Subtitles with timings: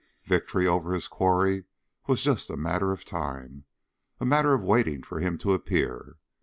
[0.23, 1.65] Victory over his quarry
[2.07, 3.65] was just a matter of time,
[4.19, 6.17] a matter of waiting for him to appear.